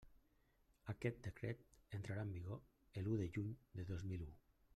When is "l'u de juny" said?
3.05-3.55